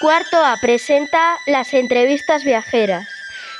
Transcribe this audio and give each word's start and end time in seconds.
Cuarto 0.00 0.36
A 0.36 0.56
presenta 0.60 1.38
las 1.48 1.74
entrevistas 1.74 2.44
viajeras. 2.44 3.08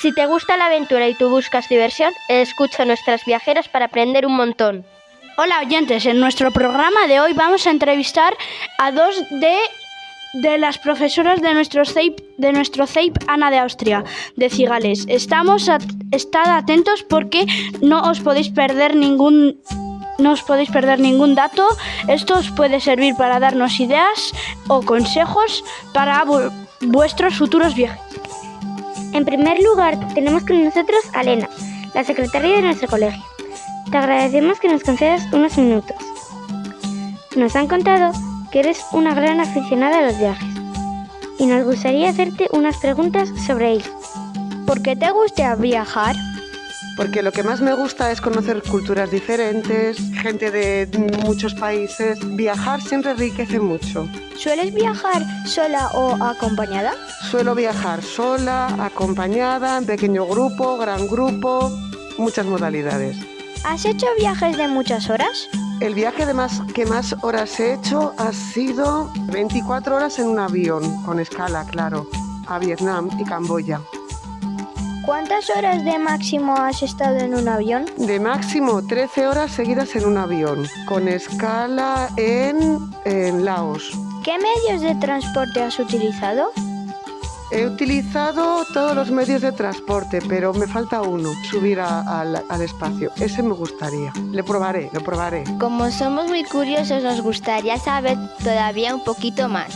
Si 0.00 0.14
te 0.14 0.24
gusta 0.24 0.56
la 0.56 0.66
aventura 0.66 1.06
y 1.06 1.14
tú 1.14 1.28
buscas 1.28 1.68
diversión, 1.68 2.10
escucha 2.28 2.86
nuestras 2.86 3.22
viajeras 3.26 3.68
para 3.68 3.84
aprender 3.84 4.24
un 4.24 4.36
montón. 4.36 4.86
Hola 5.36 5.60
oyentes, 5.60 6.06
en 6.06 6.20
nuestro 6.20 6.50
programa 6.50 7.06
de 7.06 7.20
hoy 7.20 7.34
vamos 7.34 7.66
a 7.66 7.70
entrevistar 7.70 8.34
a 8.78 8.92
dos 8.92 9.22
de, 9.28 9.58
de 10.32 10.56
las 10.56 10.78
profesoras 10.78 11.42
de 11.42 11.52
nuestro 11.52 11.84
CEIP, 11.84 12.18
de 12.38 12.52
nuestro 12.54 12.86
CEIP 12.86 13.14
Ana 13.26 13.50
de 13.50 13.58
Austria, 13.58 14.02
de 14.34 14.48
Cigales. 14.48 15.04
Estamos 15.08 15.68
a, 15.68 15.78
estad 16.12 16.56
atentos 16.56 17.02
porque 17.02 17.44
no 17.82 18.08
os 18.10 18.20
podéis 18.20 18.48
perder 18.48 18.96
ningún 18.96 19.60
no 20.22 20.32
os 20.32 20.42
podéis 20.42 20.70
perder 20.70 21.00
ningún 21.00 21.34
dato. 21.34 21.66
Esto 22.08 22.38
os 22.38 22.50
puede 22.50 22.78
servir 22.80 23.14
para 23.16 23.40
darnos 23.40 23.78
ideas 23.80 24.32
o 24.68 24.82
consejos 24.82 25.64
para 25.92 26.24
vu- 26.24 26.50
vuestros 26.80 27.34
futuros 27.34 27.74
viajes. 27.74 28.00
En 29.12 29.24
primer 29.24 29.60
lugar, 29.60 29.98
tenemos 30.14 30.44
con 30.44 30.64
nosotros 30.64 31.02
a 31.12 31.20
Elena, 31.20 31.48
la 31.94 32.04
secretaria 32.04 32.56
de 32.56 32.62
nuestro 32.62 32.88
colegio. 32.88 33.22
Te 33.90 33.98
agradecemos 33.98 34.58
que 34.58 34.68
nos 34.68 34.82
concedas 34.82 35.22
unos 35.32 35.58
minutos. 35.58 35.96
Nos 37.36 37.56
han 37.56 37.66
contado 37.68 38.12
que 38.50 38.60
eres 38.60 38.80
una 38.92 39.14
gran 39.14 39.40
aficionada 39.40 39.98
a 39.98 40.02
los 40.02 40.18
viajes 40.18 40.48
y 41.38 41.46
nos 41.46 41.64
gustaría 41.64 42.08
hacerte 42.10 42.48
unas 42.52 42.76
preguntas 42.78 43.28
sobre 43.46 43.72
ello. 43.72 43.90
¿Por 44.66 44.80
qué 44.82 44.94
te 44.96 45.10
gusta 45.10 45.54
viajar? 45.56 46.14
Porque 46.96 47.22
lo 47.22 47.32
que 47.32 47.42
más 47.42 47.60
me 47.60 47.72
gusta 47.74 48.10
es 48.10 48.20
conocer 48.20 48.62
culturas 48.62 49.10
diferentes, 49.10 49.98
gente 50.20 50.50
de 50.50 50.88
muchos 51.24 51.54
países. 51.54 52.18
Viajar 52.36 52.82
siempre 52.82 53.12
enriquece 53.12 53.58
mucho. 53.58 54.08
¿Sueles 54.36 54.74
viajar 54.74 55.22
sola 55.46 55.88
o 55.94 56.22
acompañada? 56.22 56.92
Suelo 57.30 57.54
viajar 57.54 58.02
sola, 58.02 58.66
acompañada, 58.78 59.78
en 59.78 59.86
pequeño 59.86 60.26
grupo, 60.26 60.76
gran 60.76 61.06
grupo, 61.06 61.70
muchas 62.18 62.44
modalidades. 62.44 63.16
¿Has 63.64 63.84
hecho 63.86 64.06
viajes 64.18 64.56
de 64.56 64.68
muchas 64.68 65.08
horas? 65.08 65.48
El 65.80 65.94
viaje 65.94 66.26
de 66.26 66.34
más, 66.34 66.60
que 66.74 66.84
más 66.84 67.16
horas 67.22 67.58
he 67.58 67.74
hecho 67.74 68.12
ha 68.18 68.32
sido 68.32 69.10
24 69.32 69.96
horas 69.96 70.18
en 70.18 70.26
un 70.26 70.38
avión, 70.38 71.02
con 71.04 71.20
escala, 71.20 71.64
claro, 71.64 72.08
a 72.46 72.58
Vietnam 72.58 73.08
y 73.18 73.24
Camboya. 73.24 73.80
¿Cuántas 75.04 75.50
horas 75.50 75.84
de 75.84 75.98
máximo 75.98 76.54
has 76.56 76.82
estado 76.82 77.16
en 77.18 77.34
un 77.34 77.48
avión? 77.48 77.86
De 77.96 78.20
máximo 78.20 78.86
13 78.86 79.26
horas 79.26 79.50
seguidas 79.50 79.94
en 79.96 80.06
un 80.06 80.16
avión, 80.16 80.66
con 80.86 81.08
escala 81.08 82.08
en, 82.16 82.78
en 83.04 83.44
Laos. 83.44 83.90
¿Qué 84.22 84.36
medios 84.38 84.80
de 84.82 84.94
transporte 85.00 85.60
has 85.62 85.78
utilizado? 85.80 86.52
He 87.50 87.66
utilizado 87.66 88.64
todos 88.72 88.94
los 88.94 89.10
medios 89.10 89.42
de 89.42 89.52
transporte, 89.52 90.20
pero 90.26 90.54
me 90.54 90.66
falta 90.66 91.02
uno, 91.02 91.32
subir 91.50 91.80
a- 91.80 92.20
al, 92.20 92.42
al 92.48 92.62
espacio. 92.62 93.10
Ese 93.16 93.42
me 93.42 93.52
gustaría. 93.54 94.12
Le 94.30 94.42
probaré, 94.42 94.88
lo 94.92 95.00
probaré. 95.02 95.44
Como 95.60 95.90
somos 95.90 96.28
muy 96.28 96.44
curiosos, 96.44 97.02
nos 97.02 97.20
gustaría 97.20 97.76
saber 97.78 98.16
todavía 98.42 98.94
un 98.94 99.04
poquito 99.04 99.48
más. 99.50 99.74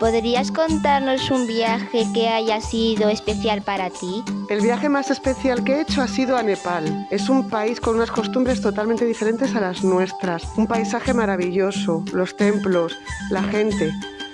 ¿Podrías 0.00 0.50
contarnos 0.50 1.30
un 1.30 1.46
viaje 1.46 2.06
que 2.14 2.26
haya 2.26 2.62
sido 2.62 3.10
especial 3.10 3.60
para 3.60 3.90
ti? 3.90 4.24
El 4.48 4.62
viaje 4.62 4.88
más 4.88 5.10
especial 5.10 5.62
que 5.62 5.74
he 5.74 5.80
hecho 5.82 6.00
ha 6.00 6.08
sido 6.08 6.38
a 6.38 6.42
Nepal. 6.42 7.06
Es 7.10 7.28
un 7.28 7.50
país 7.50 7.82
con 7.82 7.96
unas 7.96 8.10
costumbres 8.10 8.62
totalmente 8.62 9.04
diferentes 9.04 9.54
a 9.54 9.60
las 9.60 9.84
nuestras. 9.84 10.42
Un 10.56 10.66
paisaje 10.66 11.12
maravilloso, 11.12 12.02
los 12.14 12.34
templos, 12.34 12.96
la 13.30 13.42
gente. 13.42 13.92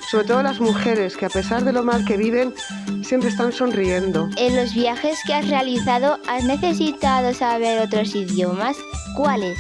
Sobre 0.09 0.27
todo 0.27 0.41
las 0.45 0.61
mujeres, 0.61 1.17
que 1.17 1.27
a 1.27 1.31
pesar 1.31 1.65
de 1.65 1.73
lo 1.73 1.83
mal 1.83 2.05
que 2.05 2.17
viven, 2.17 2.55
siempre 3.03 3.29
están 3.29 3.51
sonriendo. 3.51 4.29
En 4.37 4.55
los 4.55 4.73
viajes 4.73 5.19
que 5.27 5.35
has 5.35 5.49
realizado, 5.49 6.21
¿has 6.29 6.45
necesitado 6.45 7.35
saber 7.35 7.81
otros 7.81 8.15
idiomas? 8.15 8.77
¿Cuáles? 9.17 9.59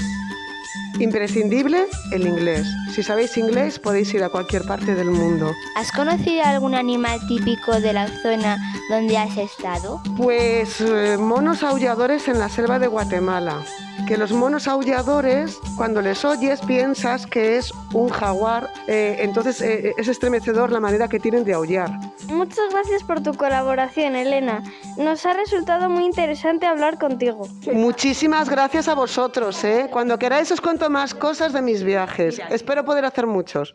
Imprescindible 0.98 1.86
el 2.10 2.26
inglés. 2.26 2.66
Si 2.94 3.02
sabéis 3.02 3.36
inglés 3.36 3.78
podéis 3.78 4.12
ir 4.14 4.22
a 4.24 4.30
cualquier 4.30 4.62
parte 4.64 4.94
del 4.94 5.10
mundo. 5.10 5.52
¿Has 5.76 5.92
conocido 5.92 6.42
algún 6.42 6.74
animal 6.74 7.20
típico 7.28 7.78
de 7.80 7.92
la 7.92 8.08
zona 8.08 8.56
donde 8.88 9.18
has 9.18 9.36
estado? 9.36 10.00
Pues 10.16 10.80
eh, 10.80 11.18
monos 11.18 11.62
aulladores 11.62 12.28
en 12.28 12.38
la 12.38 12.48
selva 12.48 12.78
de 12.78 12.86
Guatemala. 12.86 13.62
Que 14.08 14.16
los 14.16 14.32
monos 14.32 14.68
aulladores, 14.68 15.58
cuando 15.76 16.00
les 16.00 16.24
oyes, 16.24 16.60
piensas 16.60 17.26
que 17.26 17.56
es 17.58 17.72
un 17.92 18.08
jaguar. 18.08 18.70
eh, 18.86 19.18
entonces 19.20 19.60
eh, 19.60 19.92
es 19.98 20.08
estremecedor 20.08 20.72
la 20.72 20.80
manera 20.80 21.08
que 21.08 21.18
tienen 21.18 21.44
de 21.44 21.54
aullar. 21.54 21.90
Muchas 22.28 22.72
gracias 22.72 23.02
por 23.04 23.22
tu 23.22 23.34
colaboración, 23.34 24.16
Elena. 24.16 24.62
Nos 24.96 25.24
ha 25.26 25.32
resultado 25.32 25.88
muy 25.88 26.04
interesante 26.04 26.66
hablar 26.66 26.98
contigo. 26.98 27.48
Muchísimas 27.72 28.48
gracias 28.48 28.88
a 28.88 28.94
vosotros. 28.94 29.62
¿eh? 29.64 29.88
Cuando 29.90 30.18
queráis 30.18 30.50
os 30.50 30.60
cuento 30.60 30.90
más 30.90 31.14
cosas 31.14 31.52
de 31.52 31.62
mis 31.62 31.82
viajes. 31.82 32.40
Espero 32.50 32.84
poder 32.84 33.04
hacer 33.04 33.26
muchos. 33.26 33.74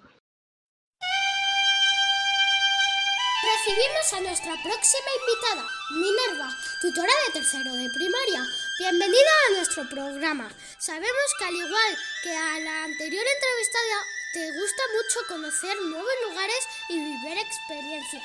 Recibimos 3.41 4.13
a 4.13 4.21
nuestra 4.21 4.53
próxima 4.63 5.11
invitada, 5.21 5.69
Minerva, 5.91 6.49
tutora 6.81 7.13
de 7.27 7.33
tercero 7.39 7.71
de 7.73 7.87
primaria. 7.93 8.43
Bienvenida 8.79 9.33
a 9.47 9.53
nuestro 9.55 9.87
programa. 9.87 10.49
Sabemos 10.79 11.27
que 11.37 11.45
al 11.45 11.55
igual 11.55 11.97
que 12.23 12.35
a 12.35 12.59
la 12.59 12.83
anterior 12.85 13.23
entrevistada, 13.23 13.97
te 14.33 14.45
gusta 14.45 14.81
mucho 14.95 15.27
conocer 15.27 15.75
nuevos 15.89 16.09
lugares 16.29 16.67
y 16.87 16.99
vivir 16.99 17.37
experiencias. 17.37 18.23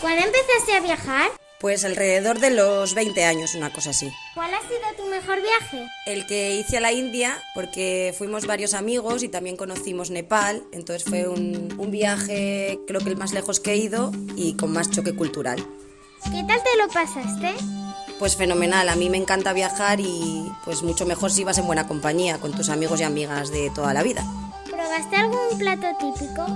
¿Cuándo 0.00 0.26
empezaste 0.26 0.72
a 0.76 0.80
viajar? 0.80 1.30
Pues 1.58 1.84
alrededor 1.84 2.38
de 2.38 2.50
los 2.50 2.94
20 2.94 3.24
años, 3.24 3.54
una 3.54 3.72
cosa 3.72 3.90
así. 3.90 4.12
¿Cuál 4.34 4.52
ha 4.52 4.60
sido 4.60 4.80
tu 4.96 5.06
mejor 5.06 5.40
viaje? 5.40 5.88
El 6.06 6.26
que 6.26 6.54
hice 6.54 6.76
a 6.76 6.80
la 6.80 6.92
India, 6.92 7.42
porque 7.54 8.14
fuimos 8.16 8.46
varios 8.46 8.74
amigos 8.74 9.22
y 9.22 9.28
también 9.28 9.56
conocimos 9.56 10.10
Nepal, 10.10 10.62
entonces 10.72 11.08
fue 11.08 11.26
un, 11.26 11.74
un 11.78 11.90
viaje 11.90 12.78
creo 12.86 13.00
que 13.00 13.08
el 13.08 13.16
más 13.16 13.32
lejos 13.32 13.58
que 13.58 13.72
he 13.72 13.76
ido 13.76 14.12
y 14.36 14.54
con 14.56 14.72
más 14.72 14.90
choque 14.90 15.16
cultural. 15.16 15.58
¿Qué 16.24 16.44
tal 16.46 16.62
te 16.62 16.76
lo 16.76 16.88
pasaste? 16.88 17.54
Pues 18.18 18.36
fenomenal, 18.36 18.88
a 18.88 18.96
mí 18.96 19.08
me 19.08 19.16
encanta 19.16 19.52
viajar 19.52 19.98
y 20.00 20.52
pues 20.64 20.82
mucho 20.82 21.06
mejor 21.06 21.30
si 21.30 21.44
vas 21.44 21.58
en 21.58 21.66
buena 21.66 21.88
compañía, 21.88 22.38
con 22.38 22.52
tus 22.52 22.68
amigos 22.68 23.00
y 23.00 23.04
amigas 23.04 23.50
de 23.50 23.70
toda 23.74 23.94
la 23.94 24.02
vida. 24.02 24.24
¿Probaste 24.88 25.16
algún 25.16 25.58
plato 25.58 25.86
típico? 26.00 26.46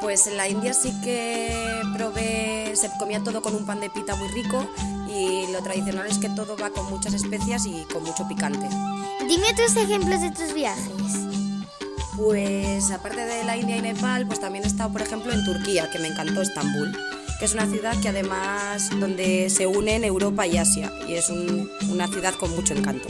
Pues 0.00 0.26
en 0.26 0.38
la 0.38 0.48
India 0.48 0.72
sí 0.72 0.98
que 1.04 1.54
probé, 1.94 2.72
se 2.74 2.90
comía 2.98 3.22
todo 3.22 3.42
con 3.42 3.54
un 3.54 3.66
pan 3.66 3.80
de 3.80 3.90
pita 3.90 4.16
muy 4.16 4.28
rico 4.28 4.66
y 5.14 5.46
lo 5.52 5.62
tradicional 5.62 6.06
es 6.06 6.16
que 6.16 6.30
todo 6.30 6.56
va 6.56 6.70
con 6.70 6.88
muchas 6.88 7.12
especias 7.12 7.66
y 7.66 7.84
con 7.92 8.02
mucho 8.02 8.26
picante. 8.26 8.66
Dime 9.28 9.50
otros 9.52 9.76
ejemplos 9.76 10.22
de 10.22 10.30
tus 10.30 10.54
viajes. 10.54 10.86
Pues 12.16 12.90
aparte 12.90 13.26
de 13.26 13.44
la 13.44 13.58
India 13.58 13.76
y 13.76 13.82
Nepal, 13.82 14.26
pues 14.26 14.40
también 14.40 14.64
he 14.64 14.66
estado, 14.66 14.90
por 14.90 15.02
ejemplo, 15.02 15.30
en 15.30 15.44
Turquía, 15.44 15.90
que 15.90 15.98
me 15.98 16.08
encantó 16.08 16.40
Estambul, 16.40 16.96
que 17.38 17.44
es 17.44 17.52
una 17.52 17.66
ciudad 17.66 17.94
que 18.00 18.08
además 18.08 18.88
donde 18.98 19.50
se 19.50 19.66
unen 19.66 20.04
Europa 20.04 20.46
y 20.46 20.56
Asia 20.56 20.90
y 21.06 21.12
es 21.12 21.28
un- 21.28 21.68
una 21.90 22.06
ciudad 22.08 22.32
con 22.36 22.56
mucho 22.56 22.72
encanto. 22.72 23.06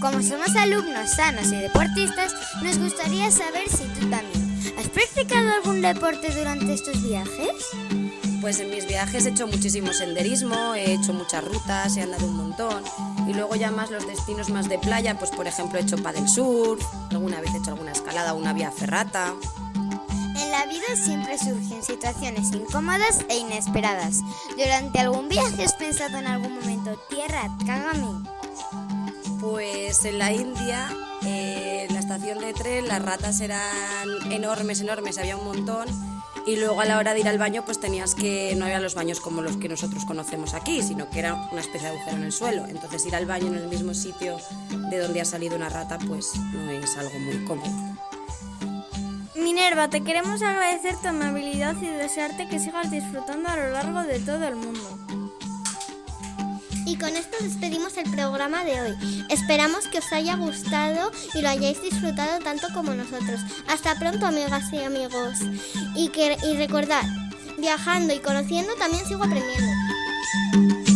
Como 0.00 0.22
somos 0.22 0.54
alumnos 0.56 1.10
sanos 1.10 1.46
y 1.46 1.56
deportistas, 1.56 2.34
nos 2.62 2.78
gustaría 2.78 3.30
saber 3.30 3.68
si 3.68 3.84
tú 3.98 4.10
también. 4.10 4.60
¿Has 4.78 4.88
practicado 4.88 5.50
algún 5.52 5.80
deporte 5.80 6.30
durante 6.30 6.74
estos 6.74 7.02
viajes? 7.02 7.50
Pues 8.42 8.60
en 8.60 8.70
mis 8.70 8.86
viajes 8.86 9.24
he 9.24 9.30
hecho 9.30 9.46
muchísimo 9.46 9.92
senderismo, 9.92 10.74
he 10.74 10.92
hecho 10.92 11.14
muchas 11.14 11.42
rutas, 11.44 11.96
he 11.96 12.02
andado 12.02 12.26
un 12.26 12.36
montón 12.36 12.84
y 13.26 13.32
luego 13.32 13.56
ya 13.56 13.70
más 13.70 13.90
los 13.90 14.06
destinos 14.06 14.50
más 14.50 14.68
de 14.68 14.78
playa, 14.78 15.18
pues 15.18 15.30
por 15.30 15.46
ejemplo 15.46 15.78
he 15.78 15.82
hecho 15.82 15.96
paddle 15.96 16.28
surf, 16.28 16.84
alguna 17.10 17.40
vez 17.40 17.54
he 17.54 17.58
hecho 17.58 17.70
alguna 17.70 17.92
escalada 17.92 18.34
o 18.34 18.38
una 18.38 18.52
vía 18.52 18.70
ferrata. 18.70 19.32
En 19.74 20.50
la 20.50 20.66
vida 20.66 20.84
siempre 21.02 21.38
surgen 21.38 21.82
situaciones 21.82 22.52
incómodas 22.52 23.24
e 23.30 23.38
inesperadas. 23.38 24.20
Durante 24.50 25.00
algún 25.00 25.28
viaje 25.28 25.64
has 25.64 25.74
pensado 25.74 26.18
en 26.18 26.26
algún 26.26 26.54
momento, 26.54 26.96
tierra, 27.08 27.50
cágame. 27.66 28.35
Pues 29.96 30.12
en 30.12 30.18
la 30.18 30.30
India, 30.30 30.94
eh, 31.24 31.86
en 31.88 31.94
la 31.94 32.00
estación 32.00 32.38
de 32.38 32.52
tren, 32.52 32.86
las 32.86 33.00
ratas 33.00 33.40
eran 33.40 34.04
enormes, 34.30 34.82
enormes, 34.82 35.16
había 35.16 35.38
un 35.38 35.44
montón. 35.46 35.88
Y 36.46 36.56
luego 36.56 36.82
a 36.82 36.84
la 36.84 36.98
hora 36.98 37.14
de 37.14 37.20
ir 37.20 37.28
al 37.28 37.38
baño, 37.38 37.64
pues 37.64 37.80
tenías 37.80 38.14
que, 38.14 38.54
no 38.56 38.66
eran 38.66 38.82
los 38.82 38.94
baños 38.94 39.20
como 39.20 39.40
los 39.40 39.56
que 39.56 39.70
nosotros 39.70 40.04
conocemos 40.04 40.52
aquí, 40.52 40.82
sino 40.82 41.08
que 41.08 41.20
era 41.20 41.48
una 41.50 41.62
especie 41.62 41.88
de 41.88 41.96
agujero 41.96 42.18
en 42.18 42.24
el 42.24 42.32
suelo. 42.32 42.66
Entonces 42.66 43.06
ir 43.06 43.16
al 43.16 43.24
baño 43.24 43.46
en 43.46 43.54
el 43.54 43.68
mismo 43.68 43.94
sitio 43.94 44.36
de 44.90 44.98
donde 44.98 45.22
ha 45.22 45.24
salido 45.24 45.56
una 45.56 45.70
rata, 45.70 45.96
pues 46.06 46.34
no 46.52 46.70
es 46.72 46.94
algo 46.98 47.18
muy 47.18 47.42
cómodo. 47.46 47.96
Minerva, 49.34 49.88
te 49.88 50.02
queremos 50.02 50.42
agradecer 50.42 50.96
tu 50.96 51.08
amabilidad 51.08 51.74
y 51.80 51.86
desearte 51.86 52.48
que 52.48 52.58
sigas 52.58 52.90
disfrutando 52.90 53.48
a 53.48 53.56
lo 53.56 53.70
largo 53.70 54.02
de 54.02 54.18
todo 54.18 54.46
el 54.46 54.56
mundo. 54.56 55.05
Y 56.96 56.98
con 56.98 57.14
esto 57.14 57.36
despedimos 57.42 57.94
el 57.98 58.10
programa 58.10 58.64
de 58.64 58.80
hoy. 58.80 59.26
Esperamos 59.28 59.86
que 59.86 59.98
os 59.98 60.12
haya 60.14 60.34
gustado 60.36 61.12
y 61.34 61.42
lo 61.42 61.50
hayáis 61.50 61.82
disfrutado 61.82 62.38
tanto 62.42 62.68
como 62.72 62.94
nosotros. 62.94 63.38
Hasta 63.68 63.98
pronto, 63.98 64.24
amigas 64.24 64.72
y 64.72 64.82
amigos. 64.82 65.40
Y, 65.94 66.08
que, 66.08 66.38
y 66.42 66.56
recordad, 66.56 67.04
viajando 67.58 68.14
y 68.14 68.20
conociendo 68.20 68.74
también 68.76 69.04
sigo 69.04 69.24
aprendiendo. 69.24 70.95